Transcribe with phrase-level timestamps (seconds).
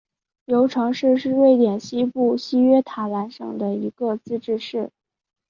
[0.45, 4.89] 尤城市是瑞典西部西约塔兰省的一个自治市。